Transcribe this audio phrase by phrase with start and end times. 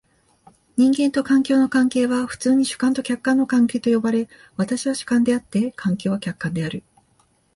[0.77, 6.81] 人間と環境の関係は普通に主観と客観の関係と呼ばれ、私は主観であって、環境は客観である。